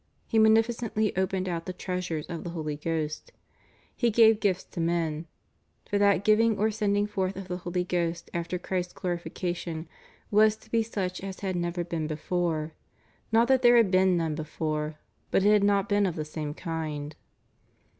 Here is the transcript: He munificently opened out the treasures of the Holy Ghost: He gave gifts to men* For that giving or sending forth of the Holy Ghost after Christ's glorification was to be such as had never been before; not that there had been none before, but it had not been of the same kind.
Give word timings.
He 0.25 0.39
munificently 0.39 1.15
opened 1.15 1.47
out 1.47 1.67
the 1.67 1.73
treasures 1.73 2.25
of 2.25 2.43
the 2.43 2.49
Holy 2.49 2.75
Ghost: 2.75 3.31
He 3.95 4.09
gave 4.09 4.39
gifts 4.39 4.63
to 4.63 4.79
men* 4.79 5.27
For 5.87 5.99
that 5.99 6.23
giving 6.23 6.57
or 6.57 6.71
sending 6.71 7.05
forth 7.05 7.35
of 7.35 7.47
the 7.47 7.57
Holy 7.57 7.83
Ghost 7.83 8.27
after 8.33 8.57
Christ's 8.57 8.93
glorification 8.93 9.87
was 10.31 10.55
to 10.55 10.71
be 10.71 10.81
such 10.81 11.21
as 11.21 11.41
had 11.41 11.55
never 11.55 11.83
been 11.83 12.07
before; 12.07 12.73
not 13.31 13.47
that 13.49 13.61
there 13.61 13.77
had 13.77 13.91
been 13.91 14.17
none 14.17 14.33
before, 14.33 14.95
but 15.29 15.45
it 15.45 15.51
had 15.51 15.63
not 15.63 15.87
been 15.87 16.07
of 16.07 16.15
the 16.15 16.25
same 16.25 16.55
kind. 16.55 17.15